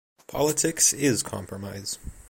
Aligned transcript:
Politics 0.25 0.93
is 0.93 1.21
compromise. 1.21 1.99